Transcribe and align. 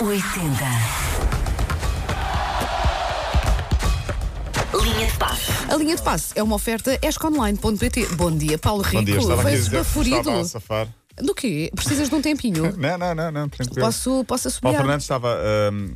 80. 0.00 0.26
Linha 4.74 5.06
de 5.06 5.16
passe. 5.16 5.52
A 5.70 5.76
linha 5.76 5.96
de 5.96 6.02
passe 6.02 6.32
é 6.34 6.42
uma 6.42 6.54
oferta 6.54 6.98
esconline.pt. 7.02 8.06
Bom 8.14 8.30
dia, 8.36 8.58
Paulo 8.58 8.82
Rico. 8.82 8.98
Bom 8.98 9.04
dia, 9.04 9.16
estava 9.16 9.40
aqui 9.40 9.48
a 9.48 9.52
dizer 9.52 9.84
que 9.84 10.00
estava 10.00 10.40
a 10.40 10.44
safar. 10.44 10.88
Do 11.20 11.34
quê? 11.34 11.70
Precisas 11.74 12.08
de 12.08 12.14
um 12.14 12.20
tempinho? 12.20 12.72
Não, 12.76 12.98
não, 12.98 13.14
não, 13.14 13.30
não, 13.32 13.48
tranquilo. 13.48 13.80
posso, 13.86 14.24
posso 14.26 14.44
Paulo 14.60 14.76
assobiar? 14.76 14.76
Fernandes 14.76 15.04
estava 15.04 15.38
hum, 15.72 15.90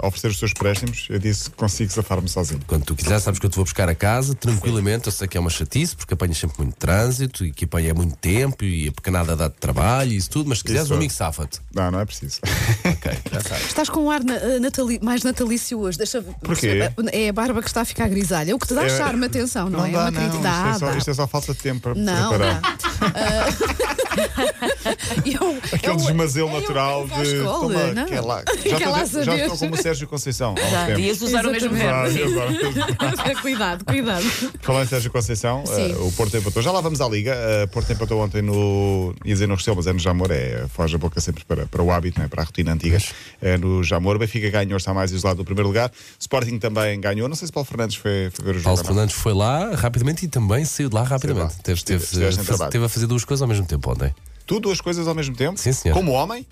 a 0.00 0.06
oferecer 0.06 0.28
os 0.28 0.38
seus 0.38 0.52
préstimos. 0.52 1.06
Eu 1.10 1.18
disse 1.18 1.50
que 1.50 1.56
consigo 1.56 1.90
safar-me 1.92 2.28
sozinho. 2.28 2.60
Quando 2.66 2.84
tu 2.84 2.94
quiseres, 2.94 3.22
sabes 3.24 3.40
que 3.40 3.46
eu 3.46 3.50
te 3.50 3.56
vou 3.56 3.64
buscar 3.64 3.88
a 3.88 3.94
casa 3.94 4.34
tranquilamente. 4.34 5.06
Eu 5.06 5.12
sei 5.12 5.26
que 5.28 5.36
é 5.36 5.40
uma 5.40 5.50
chatice, 5.50 5.96
porque 5.96 6.14
apanhas 6.14 6.38
sempre 6.38 6.62
muito 6.62 6.76
trânsito 6.76 7.44
e 7.44 7.50
que 7.52 7.64
apanha 7.64 7.92
muito 7.94 8.16
tempo 8.16 8.64
e 8.64 8.88
a 8.88 8.92
pequenada 8.92 9.34
dá 9.36 9.48
de 9.48 9.54
trabalho 9.54 10.12
e 10.12 10.16
isso 10.16 10.30
tudo, 10.30 10.48
mas 10.48 10.58
se 10.58 10.64
quiseres 10.64 10.84
Isso. 10.86 10.94
um 10.94 10.96
amigo, 10.98 11.12
safa-te. 11.12 11.60
Não, 11.74 11.90
não 11.90 12.00
é 12.00 12.04
preciso. 12.04 12.40
Ok, 12.84 13.12
já 13.32 13.40
sabes. 13.48 13.66
Estás 13.66 13.88
com 13.88 14.00
um 14.04 14.10
ar 14.10 14.22
na- 14.22 14.36
eh, 14.36 14.58
natali- 14.60 15.00
mais 15.02 15.22
natalício 15.22 15.78
hoje. 15.80 15.96
Deixa 15.98 16.22
Porquê? 16.22 16.90
É 17.12 17.28
a 17.28 17.32
barba 17.32 17.60
que 17.62 17.68
está 17.68 17.80
a 17.80 17.84
ficar 17.84 18.08
grisalha. 18.08 18.54
O 18.54 18.58
que 18.58 18.66
te 18.68 18.74
dá 18.74 18.84
É- 18.84 18.88
charme, 18.96 19.26
atenção, 19.26 19.68
não, 19.70 19.84
é? 19.84 19.90
dá, 19.90 19.98
uma 20.00 20.10
não. 20.10 20.20
crítica. 20.30 20.48
Isto, 20.72 20.84
é 20.84 20.92
só, 20.92 20.98
isto 20.98 21.10
é 21.10 21.14
só 21.14 21.26
falta 21.26 21.52
de 21.54 21.58
tempo 21.60 21.80
para 21.80 21.94
Não, 21.94 22.28
preparar. 22.30 22.60
dá. 22.60 23.96
Eu- 25.24 25.58
Aquele 25.72 25.92
eu- 25.92 25.96
desmazelo 25.96 26.48
eu- 26.50 26.60
natural 26.60 27.08
eu 27.16 27.22
de. 27.22 27.42
Toma, 27.44 27.86
não? 27.92 28.06
que 28.06 28.14
é 28.14 28.20
lá. 28.20 28.42
Que 28.60 28.70
Já, 28.70 28.78
é 28.80 28.88
lá 28.88 29.02
estou, 29.02 29.22
já 29.22 29.36
estou 29.36 29.56
como 29.58 29.74
o 29.74 29.76
Sérgio 29.82 30.06
Conceição. 30.08 30.54
Já, 30.70 30.90
ias 30.98 31.20
usar 31.22 31.46
o 31.46 31.50
mesmo 31.50 31.70
verbo. 31.70 31.90
Ah, 31.90 32.04
agora- 33.16 33.40
cuidado, 33.40 33.84
cuidado. 33.84 34.22
Falando 34.60 34.84
em 34.84 34.88
Sérgio 34.88 35.10
Conceição, 35.10 35.64
eh, 35.68 35.94
o 36.00 36.12
Porto 36.12 36.36
empatou. 36.36 36.62
Já 36.62 36.70
lá 36.70 36.80
vamos 36.80 37.00
à 37.00 37.08
Liga. 37.08 37.34
Uh, 37.64 37.68
Porto 37.68 37.90
empatou 37.92 38.20
ontem 38.20 38.42
no. 38.42 39.14
ia 39.24 39.32
dizer 39.34 39.46
no 39.48 39.54
Restelo, 39.54 39.76
mas 39.76 39.86
é 39.86 39.92
no 39.92 39.98
Jamor. 39.98 40.30
É, 40.30 40.66
foge 40.68 40.94
a 40.94 40.98
boca 40.98 41.20
sempre 41.20 41.44
para, 41.44 41.66
para 41.66 41.82
o 41.82 41.90
hábito, 41.90 42.20
né, 42.20 42.28
para 42.28 42.42
a 42.42 42.44
rotina 42.44 42.72
antiga. 42.72 42.98
É 43.40 43.56
no 43.56 43.82
Jamor. 43.82 44.16
O 44.16 44.18
Benfica 44.18 44.50
ganhou, 44.50 44.76
está 44.76 44.92
mais 44.92 45.10
isolado 45.12 45.38
do 45.38 45.44
primeiro 45.44 45.68
lugar. 45.68 45.90
Sporting 46.18 46.58
também 46.58 47.00
ganhou. 47.00 47.28
Não 47.28 47.36
sei 47.36 47.46
se 47.46 47.52
Paulo 47.52 47.66
Fernandes 47.66 47.96
foi, 47.96 48.30
foi 48.32 48.44
ver 48.44 48.50
o 48.50 48.58
jogo. 48.58 48.64
Paulo. 48.64 48.84
Fernandes 48.84 49.14
foi 49.16 49.32
lá 49.32 49.74
rapidamente 49.74 50.24
e 50.24 50.28
também 50.28 50.64
saiu 50.64 50.88
de 50.88 50.94
lá 50.94 51.02
rapidamente. 51.02 51.54
Teve, 51.62 51.82
teve, 51.82 52.06
trabalho. 52.44 52.70
teve 52.70 52.84
a 52.84 52.88
fazer 52.88 53.06
duas 53.06 53.24
coisas 53.24 53.42
ao 53.42 53.48
mesmo 53.48 53.66
tempo 53.66 53.90
ontem. 53.90 54.09
Tu, 54.50 54.58
duas 54.58 54.80
coisas 54.80 55.06
ao 55.06 55.14
mesmo 55.14 55.36
tempo? 55.36 55.60
Sim, 55.60 55.72
senhor. 55.72 55.94
Como 55.94 56.10
homem? 56.10 56.44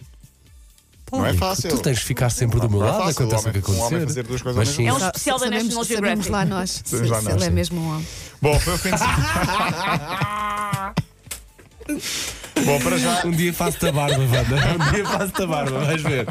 Não 1.10 1.26
é 1.26 1.34
fácil. 1.34 1.68
Tu 1.70 1.78
tens 1.80 1.98
de 1.98 2.04
ficar 2.04 2.30
sempre 2.30 2.60
do 2.60 2.70
meu 2.70 2.80
é 2.80 2.84
lado, 2.86 2.98
fácil, 3.02 3.24
aconteça 3.24 3.48
o 3.48 3.52
que 3.52 3.58
homem- 3.58 3.66
um 3.66 3.72
homem 3.72 3.86
acontecer. 3.86 4.06
fazer 4.06 4.22
duas 4.22 4.40
coisas 4.42 4.56
Mas 4.56 4.68
ao 4.68 4.74
sim, 4.74 4.82
mesmo 4.84 4.98
É 4.98 5.02
um 5.02 5.06
especial 5.08 5.38
da 5.40 5.50
National 5.50 5.84
sabemos 5.84 5.88
Geographic. 5.88 6.30
lá 6.30 6.44
nós. 6.44 6.70
se, 6.70 6.82
Sabemos 6.84 7.10
lá 7.10 7.18
se 7.18 7.24
nós, 7.24 7.34
ele 7.34 7.44
é 7.44 7.50
mesmo 7.50 7.80
um 7.80 7.88
homem. 7.90 8.06
Bom, 8.40 8.60
foi 8.60 8.74
o 8.74 8.78
fim 8.78 8.90
de 8.90 8.98
Bom, 12.64 12.78
para 12.80 12.98
já. 12.98 13.26
Um 13.26 13.30
dia 13.32 13.52
faço-te 13.52 13.88
a 13.88 13.92
barba, 13.92 14.16
Wanda. 14.18 14.56
Um 14.84 14.92
dia 14.94 15.04
faço-te 15.06 15.42
a 15.42 15.46
barba, 15.48 15.80
vais 15.80 16.02
ver. 16.02 16.28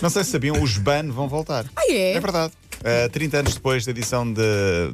Não 0.00 0.10
sei 0.10 0.22
se 0.22 0.30
sabiam, 0.30 0.62
os 0.62 0.78
BAN 0.78 1.10
vão 1.10 1.26
voltar. 1.28 1.64
Ah, 1.74 1.82
é? 1.90 2.12
É 2.14 2.20
verdade. 2.20 2.52
Uh, 2.80 3.08
30 3.10 3.38
anos 3.38 3.54
depois 3.54 3.84
da 3.84 3.90
edição 3.90 4.30
de, 4.30 4.40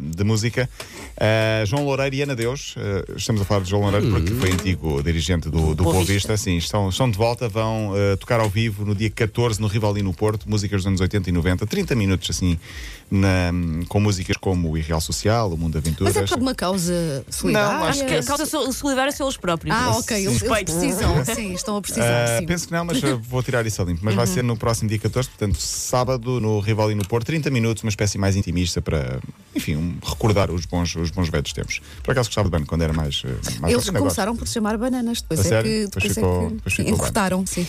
de 0.00 0.24
música, 0.24 0.68
uh, 1.16 1.66
João 1.66 1.84
Loureiro 1.84 2.14
e 2.14 2.22
Ana 2.22 2.34
Deus, 2.34 2.74
uh, 2.76 3.16
estamos 3.16 3.42
a 3.42 3.44
falar 3.44 3.60
de 3.62 3.70
João 3.70 3.82
Loureiro 3.82 4.08
porque 4.10 4.32
foi 4.34 4.50
antigo 4.52 5.02
dirigente 5.02 5.48
do, 5.50 5.74
do 5.74 5.82
Boa 5.82 5.94
Boa 5.94 6.04
Vista. 6.04 6.32
Vista, 6.32 6.36
sim, 6.36 6.56
estão, 6.56 6.88
estão 6.88 7.10
de 7.10 7.18
volta, 7.18 7.48
vão 7.48 7.90
uh, 7.92 8.16
tocar 8.18 8.40
ao 8.40 8.48
vivo 8.48 8.84
no 8.84 8.94
dia 8.94 9.10
14 9.10 9.60
no 9.60 9.66
Rivali 9.66 10.02
no 10.02 10.12
Porto, 10.14 10.48
músicas 10.48 10.78
dos 10.82 10.86
anos 10.86 11.00
80 11.00 11.28
e 11.28 11.32
90, 11.32 11.66
30 11.66 11.94
minutos 11.94 12.30
assim, 12.30 12.58
na- 13.10 13.52
com 13.88 14.00
músicas 14.00 14.36
como 14.38 14.70
o 14.70 14.78
Irreal 14.78 15.00
Social, 15.00 15.52
o 15.52 15.56
Mundo 15.56 15.74
Mas 15.74 15.86
Aventuras. 15.86 16.16
é 16.16 16.26
por 16.26 16.38
uma 16.42 16.54
causa 16.54 17.24
solidária? 17.30 17.72
Não, 17.78 17.84
acho 17.84 17.92
Acho 18.02 18.06
que 18.08 18.14
a 18.14 18.22
causa 18.22 18.46
sol- 18.46 18.72
solidária 18.72 19.12
são 19.12 19.26
eles 19.26 19.36
próprios. 19.36 19.74
Ah, 19.76 19.90
ok. 19.98 20.16
Eles, 20.26 20.42
eles 20.42 20.62
precisam, 20.64 21.24
sim, 21.34 21.52
estão 21.52 21.76
a 21.76 21.82
precisar. 21.82 22.36
Uh, 22.36 22.38
sim. 22.40 22.46
penso 22.46 22.66
que 22.66 22.72
não, 22.72 22.84
mas 22.84 23.00
vou 23.00 23.42
tirar 23.42 23.64
isso 23.66 23.80
a 23.82 23.84
limpo. 23.84 24.00
Mas 24.02 24.14
vai 24.14 24.26
Uhum. 24.26 24.32
ser 24.34 24.42
no 24.44 24.56
próximo 24.56 24.88
dia 24.88 24.98
14, 24.98 25.28
portanto, 25.28 25.56
sábado, 25.60 26.40
no 26.40 26.58
Rivali 26.60 26.94
no 26.94 27.06
Porto, 27.06 27.26
30 27.26 27.50
minutos, 27.50 27.71
uma 27.82 27.88
espécie 27.88 28.18
mais 28.18 28.36
intimista 28.36 28.82
para, 28.82 29.18
enfim, 29.54 29.76
um- 29.76 29.96
recordar 30.04 30.50
os 30.50 30.66
bons, 30.66 30.94
os 30.96 31.10
bons 31.10 31.28
velhos 31.30 31.52
tempos. 31.52 31.80
Por 32.02 32.12
acaso 32.12 32.28
gostava 32.28 32.48
de 32.50 32.56
bem 32.56 32.64
quando 32.66 32.82
era 32.82 32.92
mais. 32.92 33.22
uh, 33.24 33.28
mais 33.60 33.72
Eles 33.72 33.88
começaram 33.88 34.36
por 34.36 34.46
se 34.46 34.54
chamar 34.54 34.76
bananas, 34.76 35.22
depois 35.22 35.40
A 35.40 35.42
é 35.42 35.46
sério? 35.48 35.70
que, 35.70 35.84
Depois 35.86 36.04
depois 36.04 36.14
ficou- 36.14 36.44
é 36.44 36.48
que 36.48 36.54
depois 36.56 36.74
ficou 36.74 36.92
sim. 37.46 37.66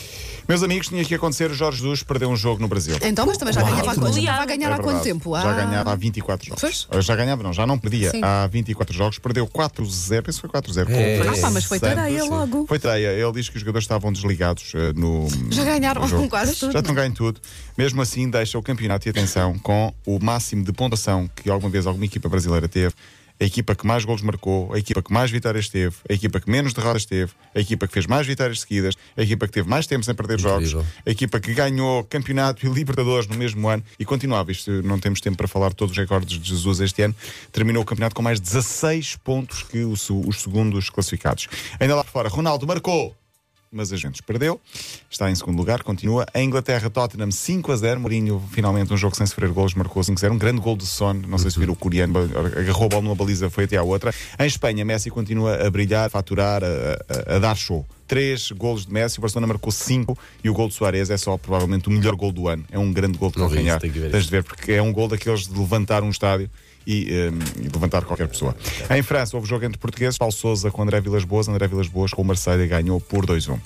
Meus 0.47 0.61
amigos, 0.61 0.87
tinha 0.89 1.03
que 1.05 1.15
acontecer, 1.15 1.49
o 1.49 1.53
Jorge 1.53 1.77
Jesus 1.77 2.03
perdeu 2.03 2.29
um 2.29 2.35
jogo 2.35 2.61
no 2.61 2.67
Brasil. 2.67 2.97
Então, 3.01 3.25
mas 3.25 3.37
também 3.37 3.53
já 3.53 3.61
Uau, 3.61 3.69
ganhava 3.71 3.91
há 3.91 3.93
já 3.95 4.01
vai 4.37 4.45
ganhar 4.47 4.69
É 4.71 4.73
há 4.73 4.77
quanto 4.79 5.01
tempo? 5.01 5.35
Já 5.39 5.49
Ah, 5.49 5.53
ganhava 5.65 5.91
há 5.91 5.95
24 5.95 6.47
jogos. 6.47 6.87
Já 6.99 7.15
ganhava, 7.15 7.43
não, 7.43 7.53
já 7.53 7.65
não 7.65 7.77
perdia 7.77 8.11
Sim. 8.11 8.21
há 8.23 8.45
24 8.47 8.95
jogos, 8.95 9.19
perdeu 9.19 9.47
4-0, 9.47 10.21
penso 10.21 10.41
que 10.41 10.47
foi 10.47 10.61
4-0. 10.61 10.85
com 10.85 10.91
É. 10.91 11.19
o 11.21 11.29
Ah, 11.29 11.41
pá, 11.41 11.49
mas 11.51 11.63
foi 11.65 11.79
Santos. 11.79 11.95
tareia 11.95 12.23
logo. 12.25 12.65
Foi 12.67 12.77
tareia. 12.79 13.07
Ele 13.13 13.31
diz 13.31 13.47
que 13.49 13.55
os 13.55 13.61
jogadores 13.61 13.83
estavam 13.85 14.11
desligados 14.11 14.73
eh, 14.75 14.91
no. 14.93 15.27
Já 15.51 15.63
ganharam 15.63 16.01
no 16.01 16.07
jogo. 16.07 16.27
quase 16.29 16.55
tudo. 16.55 16.73
Já 16.73 16.79
estão 16.79 16.93
ganhando 16.93 17.15
tudo. 17.15 17.39
Mesmo 17.77 18.01
assim, 18.01 18.29
deixa 18.29 18.57
o 18.57 18.61
campeonato 18.61 19.07
e 19.07 19.09
atenção 19.09 19.57
com 19.59 19.93
o 20.05 20.19
máximo 20.23 20.63
de 20.63 20.73
pontuação 20.73 21.29
que 21.35 21.49
alguma 21.49 21.69
vez 21.69 21.87
alguma 21.87 22.05
equipa 22.05 22.27
brasileira 22.27 22.67
teve. 22.67 22.93
A 23.39 23.45
equipa 23.45 23.75
que 23.75 23.85
mais 23.85 24.05
golos 24.05 24.21
marcou, 24.21 24.73
a 24.73 24.77
equipa 24.77 25.01
que 25.01 25.11
mais 25.11 25.29
vitórias 25.29 25.67
teve, 25.67 25.95
a 26.09 26.13
equipa 26.13 26.39
que 26.39 26.49
menos 26.49 26.73
derrotas 26.73 27.05
teve, 27.05 27.31
a 27.53 27.59
equipa 27.59 27.87
que 27.87 27.93
fez 27.93 28.05
mais 28.05 28.25
vitórias 28.25 28.61
seguidas, 28.61 28.95
a 29.17 29.21
equipa 29.21 29.47
que 29.47 29.53
teve 29.53 29.69
mais 29.69 29.87
tempo 29.87 30.03
sem 30.05 30.13
perder 30.13 30.39
Incrível. 30.39 30.69
jogos, 30.69 30.87
a 31.05 31.09
equipa 31.09 31.39
que 31.39 31.53
ganhou 31.53 32.03
campeonato 32.05 32.65
e 32.65 32.69
Libertadores 32.69 33.27
no 33.27 33.35
mesmo 33.35 33.67
ano 33.67 33.83
e 33.99 34.05
continuava. 34.05 34.51
Isto 34.51 34.81
não 34.83 34.99
temos 34.99 35.19
tempo 35.19 35.37
para 35.37 35.47
falar 35.47 35.69
de 35.69 35.75
todos 35.75 35.91
os 35.91 35.97
recordes 35.97 36.39
de 36.39 36.49
Jesus 36.49 36.79
este 36.79 37.01
ano. 37.01 37.15
Terminou 37.51 37.83
o 37.83 37.85
campeonato 37.85 38.15
com 38.15 38.21
mais 38.21 38.39
16 38.39 39.17
pontos 39.17 39.63
que 39.63 39.83
os 39.83 40.01
segundos 40.37 40.89
classificados. 40.89 41.47
Ainda 41.79 41.95
lá 41.95 42.03
fora, 42.03 42.29
Ronaldo 42.29 42.65
marcou. 42.67 43.15
Mas 43.73 43.91
a 43.91 43.95
Juventus 43.95 44.21
perdeu, 44.21 44.61
está 45.09 45.31
em 45.31 45.35
segundo 45.35 45.57
lugar, 45.57 45.81
continua. 45.81 46.25
A 46.33 46.39
Inglaterra, 46.41 46.89
Tottenham 46.89 47.31
5 47.31 47.71
a 47.71 47.75
0. 47.75 47.99
Mourinho, 47.99 48.41
finalmente, 48.51 48.93
um 48.93 48.97
jogo 48.97 49.15
sem 49.15 49.25
sofrer 49.25 49.49
golos, 49.49 49.73
marcou 49.73 50.03
5 50.03 50.17
a 50.17 50.21
0. 50.21 50.33
Um 50.33 50.37
grande 50.37 50.61
gol 50.61 50.77
de 50.77 50.85
Son, 50.85 51.13
não 51.13 51.37
sei 51.39 51.49
se 51.49 51.59
viram 51.59 51.73
o 51.73 51.75
coreano, 51.75 52.13
agarrou 52.55 52.85
a 52.85 52.89
bola 52.89 53.01
numa 53.01 53.15
baliza, 53.15 53.49
foi 53.49 53.63
até 53.63 53.77
à 53.77 53.83
outra. 53.83 54.13
Em 54.39 54.45
Espanha, 54.45 54.85
Messi 54.85 55.09
continua 55.09 55.65
a 55.65 55.69
brilhar, 55.71 56.05
a 56.05 56.09
faturar, 56.09 56.61
a, 56.63 56.67
a- 57.31 57.35
a 57.37 57.39
dar 57.39 57.55
show. 57.57 57.83
Três 58.07 58.51
golos 58.51 58.85
de 58.85 58.93
Messi, 58.93 59.17
o 59.17 59.21
Barcelona 59.21 59.47
marcou 59.47 59.71
5 59.71 60.15
e 60.43 60.49
o 60.49 60.53
gol 60.53 60.67
de 60.67 60.75
Soares 60.75 61.09
é 61.09 61.17
só 61.17 61.35
provavelmente 61.37 61.87
o 61.87 61.91
melhor 61.91 62.15
gol 62.15 62.31
do 62.31 62.47
ano. 62.47 62.63
É 62.71 62.77
um 62.77 62.93
grande 62.93 63.17
gol 63.17 63.29
de 63.31 63.37
calcanhar. 63.55 63.79
ver 63.99 64.11
Tens 64.11 64.25
de 64.25 64.29
ver, 64.31 64.43
porque 64.43 64.71
é 64.73 64.81
um 64.81 64.93
gol 64.93 65.07
daqueles 65.07 65.47
de 65.47 65.57
levantar 65.57 66.03
um 66.03 66.09
estádio. 66.11 66.47
E, 66.85 67.29
um, 67.31 67.63
e 67.63 67.69
levantar 67.69 68.03
qualquer 68.03 68.27
pessoa. 68.27 68.55
Em 68.89 69.01
França, 69.01 69.37
houve 69.37 69.47
jogo 69.47 69.63
entre 69.63 69.77
portugueses, 69.77 70.17
Paulo 70.17 70.33
Souza 70.33 70.69
com 70.69 70.81
André 70.81 70.99
Vilas 70.99 71.23
Boas, 71.23 71.47
André 71.47 71.67
Vilas 71.67 71.87
Boas 71.87 72.11
com 72.11 72.21
o 72.21 72.25
Marseille 72.25 72.67
ganhou 72.67 72.99
por 72.99 73.25
2-1. 73.25 73.57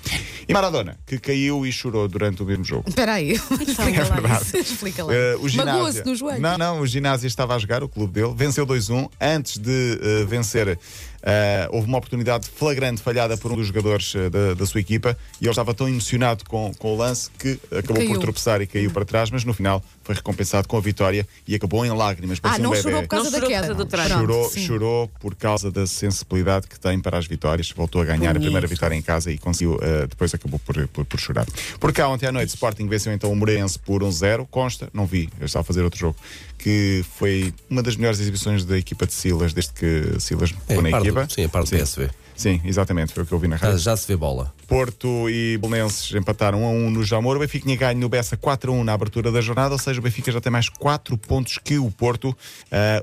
E 0.47 0.53
Maradona, 0.53 0.97
que 1.05 1.19
caiu 1.19 1.65
e 1.65 1.71
chorou 1.71 2.07
durante 2.07 2.43
o 2.43 2.45
mesmo 2.45 2.63
jogo. 2.63 2.87
Espera 2.87 3.13
aí, 3.13 3.31
explica 3.67 4.03
lá 4.07 4.15
verdade. 4.15 4.43
isso. 4.43 4.57
Explica 4.57 5.03
lá. 5.03 5.13
Ginásio. 5.47 5.73
Magoou-se 5.73 6.05
no 6.05 6.15
joelho. 6.15 6.41
Não, 6.41 6.57
não, 6.57 6.79
o 6.81 6.87
ginásio 6.87 7.27
estava 7.27 7.55
a 7.55 7.59
jogar, 7.59 7.83
o 7.83 7.89
clube 7.89 8.13
dele, 8.13 8.33
venceu 8.35 8.65
2-1. 8.65 9.09
Antes 9.19 9.57
de 9.57 9.99
eh, 10.01 10.25
vencer, 10.25 10.77
eh, 11.23 11.67
houve 11.71 11.87
uma 11.87 11.97
oportunidade 11.97 12.47
flagrante 12.49 13.01
falhada 13.01 13.35
por 13.37 13.51
um 13.51 13.55
dos 13.55 13.67
jogadores 13.67 14.13
eh, 14.15 14.29
da, 14.29 14.53
da 14.53 14.65
sua 14.65 14.79
equipa 14.79 15.17
e 15.41 15.45
ele 15.45 15.49
estava 15.49 15.73
tão 15.73 15.89
emocionado 15.89 16.45
com, 16.45 16.71
com 16.77 16.93
o 16.93 16.97
lance 16.97 17.29
que 17.37 17.59
acabou 17.71 17.97
Caiu. 17.97 18.09
por 18.09 18.19
tropeçar 18.19 18.61
e 18.61 18.67
caiu 18.67 18.91
para 18.91 19.03
trás, 19.03 19.29
mas 19.31 19.43
no 19.43 19.53
final 19.53 19.83
foi 20.03 20.15
recompensado 20.15 20.67
com 20.67 20.77
a 20.77 20.81
vitória 20.81 21.27
e 21.47 21.55
acabou 21.55 21.85
em 21.85 21.91
lágrimas. 21.91 22.37
Ah, 22.39 22.41
parecia 22.43 22.63
não 22.63 22.71
um 22.71 22.75
chorou 22.75 22.93
bebê. 22.93 23.06
Por 23.07 23.15
causa 23.15 23.29
Não 23.29 23.31
da 23.31 23.39
por 23.39 23.47
queda. 23.47 23.67
causa 23.67 23.73
do. 23.75 23.87
Pronto, 23.87 24.07
Chorou, 24.09 24.49
sim. 24.49 24.65
chorou 24.65 25.07
por 25.19 25.35
causa 25.35 25.71
da 25.71 25.87
sensibilidade 25.87 26.67
que 26.67 26.79
tem 26.79 26.99
para 26.99 27.17
as 27.17 27.25
vitórias. 27.25 27.71
Voltou 27.71 28.01
a 28.01 28.05
ganhar 28.05 28.35
a 28.35 28.39
primeira 28.39 28.67
vitória 28.67 28.95
em 28.95 29.01
casa 29.01 29.31
e 29.31 29.37
conseguiu, 29.37 29.79
eh, 29.81 30.07
depois 30.07 30.33
acabou 30.33 30.59
por, 30.59 30.87
por, 30.89 31.05
por 31.05 31.19
chorar. 31.19 31.45
Por 31.79 31.91
cá, 31.93 32.07
ontem 32.09 32.27
à 32.27 32.31
noite, 32.31 32.49
Sporting 32.49 32.87
venceu 32.87 33.11
então 33.13 33.31
o 33.31 33.35
Moreirense 33.35 33.79
por 33.79 34.01
1-0. 34.03 34.47
Consta, 34.49 34.89
não 34.93 35.05
vi, 35.05 35.29
eu 35.39 35.45
estava 35.45 35.61
a 35.61 35.65
fazer 35.65 35.83
outro 35.83 35.99
jogo, 35.99 36.15
que 36.57 37.03
foi 37.17 37.53
uma 37.69 37.81
das 37.83 37.95
melhores 37.95 38.19
exibições 38.19 38.63
da 38.65 38.77
equipa 38.77 39.05
de 39.05 39.13
Silas, 39.13 39.53
desde 39.53 39.73
que 39.73 40.19
Silas 40.19 40.51
É, 40.51 40.53
ficou 40.75 40.81
na 40.83 40.89
parte 40.91 41.07
equipa. 41.07 41.27
sim, 41.29 41.43
a 41.45 41.49
parte 41.49 41.65
do 41.65 41.69
sim. 41.69 41.77
PSV. 41.83 42.09
Sim, 42.35 42.61
exatamente, 42.65 43.13
foi 43.13 43.23
o 43.23 43.25
que 43.25 43.31
eu 43.31 43.39
vi 43.39 43.47
na 43.47 43.57
Já, 43.57 43.65
rádio. 43.65 43.79
já 43.79 43.97
se 43.97 44.07
vê 44.07 44.15
bola. 44.15 44.53
Porto 44.67 45.27
e 45.27 45.57
Belenenses 45.57 46.13
empataram 46.13 46.61
1 46.61 46.67
a 46.67 46.69
1 46.69 46.91
no 46.91 47.03
Jamor. 47.03 47.35
O 47.35 47.39
Benfica 47.39 47.65
tinha 47.65 47.75
ganho 47.75 47.99
no 47.99 48.07
Bessa 48.07 48.37
4 48.37 48.71
a 48.71 48.75
1 48.75 48.83
na 48.83 48.93
abertura 48.93 49.31
da 49.31 49.41
jornada, 49.41 49.73
ou 49.73 49.79
seja, 49.79 49.99
o 49.99 50.03
Benfica 50.03 50.31
já 50.31 50.39
tem 50.39 50.51
mais 50.51 50.69
4 50.69 51.17
pontos 51.17 51.57
que 51.57 51.79
o 51.79 51.89
Porto. 51.89 52.37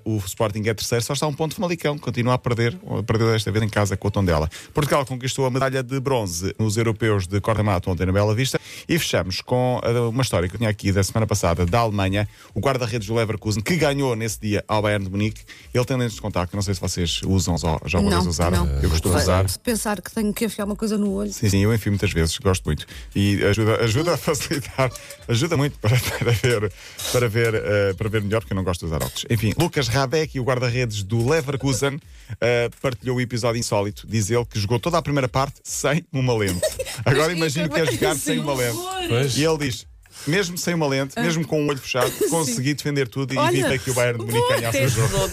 O 0.05 0.17
Sporting 0.19 0.63
é 0.67 0.75
terceiro, 0.75 1.05
só 1.05 1.13
está 1.13 1.27
um 1.27 1.33
ponto 1.33 1.51
de 1.51 1.57
Famalicão, 1.57 1.99
continua 1.99 2.35
a 2.35 2.39
perder, 2.39 2.77
perdeu 3.07 3.31
desta 3.31 3.51
vez 3.51 3.65
em 3.65 3.69
casa 3.69 3.97
com 3.97 4.09
o 4.09 4.11
Tondela. 4.11 4.49
Portugal 4.73 5.05
conquistou 5.07 5.47
a 5.47 5.51
medalha 5.51 5.83
de 5.83 5.99
bronze 6.01 6.55
nos 6.59 6.77
europeus 6.77 7.27
de 7.27 7.41
corda-mato 7.41 7.91
ontem 7.91 8.07
na 8.07 8.13
Bela 8.13 8.35
Vista 8.35 8.61
e 8.89 8.99
fechamos 8.99 9.41
com 9.41 9.81
ah, 9.83 10.09
uma 10.09 10.23
história 10.23 10.49
que 10.49 10.55
eu 10.55 10.59
tinha 10.59 10.71
aqui 10.71 10.93
da 10.93 11.03
semana 11.03 11.27
passada 11.27 11.65
da 11.67 11.79
Alemanha, 11.81 12.29
o 12.55 12.61
guarda-redes 12.61 13.07
do 13.09 13.15
Leverkusen, 13.15 13.63
que 13.63 13.77
ganhou 13.77 14.15
nesse 14.17 14.41
dia 14.41 14.65
ao 14.67 14.83
Bayern 14.83 15.05
de 15.05 15.11
Munique. 15.11 15.43
Ele 15.73 15.85
tem 15.85 15.97
lentes 15.97 16.15
de 16.17 16.21
contacto, 16.21 16.55
não 16.57 16.63
sei 16.63 16.75
se 16.75 16.81
vocês 16.81 17.21
usam, 17.25 17.57
já 17.59 17.79
já 17.87 18.01
vez 18.01 18.27
usaram. 18.27 18.65
não. 18.67 18.81
Eu 18.81 18.91
costumo 18.91 19.15
Vai- 19.15 19.23
usar. 19.23 19.49
Se 19.49 19.59
pensar 19.59 20.01
que 20.01 20.13
tenho 20.13 20.33
que 20.33 20.45
enfiar 20.45 20.65
uma 20.65 20.77
coisa 20.77 20.97
no 20.99 21.13
olho. 21.13 21.33
Sim, 21.33 21.49
sim, 21.49 21.59
eu 21.61 21.75
enfio 21.75 21.93
muitas 21.93 22.13
vezes, 22.13 22.37
gosto 22.39 22.65
muito. 22.65 22.87
E 23.15 23.43
ajuda, 23.45 23.77
ajuda 23.85 24.15
a 24.15 24.17
facilitar, 24.17 24.91
ajuda 25.29 25.57
muito 25.57 25.79
para, 25.79 25.97
para 26.19 26.33
ver, 26.33 26.73
para, 27.13 27.29
ver, 27.29 27.55
eh, 27.55 27.95
para 27.95 28.09
ver 28.09 28.23
melhor, 28.23 28.41
porque 28.41 28.53
eu 28.53 28.57
não 28.57 28.65
gosto 28.65 28.81
de 28.81 28.87
usar 28.87 28.97
óculos. 29.03 29.25
Enfim, 29.31 29.53
Lucas 29.59 29.84
Rabeck, 29.89 30.39
o 30.39 30.45
guarda-redes 30.45 31.03
do 31.03 31.29
Leverkusen, 31.29 32.01
eh, 32.41 32.71
partilhou 32.81 33.17
o 33.17 33.21
episódio 33.21 33.59
insólito. 33.59 34.07
Diz 34.07 34.31
ele 34.31 34.45
que 34.45 34.59
jogou 34.59 34.79
toda 34.79 34.99
a 34.99 35.03
primeira 35.03 35.29
parte 35.29 35.55
sem 35.63 36.05
uma 36.13 36.35
lente. 36.37 36.61
Agora 37.05 37.33
imagino 37.37 37.69
que 37.69 37.81
é 37.81 37.87
jogar 37.87 38.15
sem 38.17 38.39
uma 38.39 38.55
lente. 38.55 38.79
Pois. 39.09 39.37
E 39.37 39.45
ele 39.45 39.59
diz: 39.59 39.87
mesmo 40.27 40.57
sem 40.57 40.73
uma 40.75 40.87
lente, 40.87 41.19
mesmo 41.21 41.47
com 41.47 41.65
o 41.65 41.69
olho 41.69 41.79
fechado, 41.79 42.11
consegui 42.31 42.73
defender 42.73 43.09
tudo 43.09 43.35
e 43.35 43.37
Olha, 43.37 43.59
evitei 43.59 43.79
que 43.79 43.91
o 43.91 43.95
Bayern 43.95 44.19
de 44.21 44.25
Munique 44.27 44.49
ganhasse 44.49 44.85
o 44.85 44.89
jogo. 44.89 45.31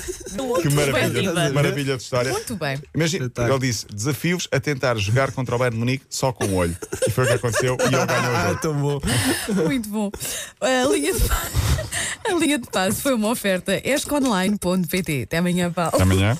Que 0.62 0.69
maravilha, 0.69 1.51
maravilha 1.53 1.95
de 1.98 2.03
história. 2.03 2.31
Muito 2.31 2.56
bem. 2.56 2.80
Imagina, 2.94 3.31
ele 3.38 3.59
disse: 3.59 3.86
desafios 3.94 4.48
a 4.51 4.59
tentar 4.59 4.98
jogar 4.98 5.31
contra 5.31 5.56
o 5.56 5.59
Bayern 5.59 5.75
de 5.75 5.80
Munique 5.80 6.06
só 6.09 6.33
com 6.33 6.45
o 6.45 6.56
olho. 6.56 6.75
E 7.07 7.12
foi 7.12 7.24
o 7.25 7.27
que 7.27 7.33
aconteceu 7.33 7.77
e 7.80 7.83
ele 7.83 8.06
ganhou 8.06 8.31
o 8.31 8.36
Ah, 8.36 8.48
jogo. 8.50 8.62
tão 8.62 8.74
bom. 8.74 9.00
Muito 9.68 9.89
bom. 9.89 10.12
A 10.59 10.83
linha 10.92 11.13
de, 11.13 11.19
a 12.31 12.39
linha 12.39 12.57
de 12.57 12.67
passe 12.69 13.01
foi 13.01 13.13
uma 13.13 13.29
oferta 13.29 13.81
esconline.pt. 13.83 15.23
Até 15.23 15.37
amanhã, 15.37 15.71
Paulo. 15.71 15.91
Até 15.93 16.03
amanhã. 16.03 16.37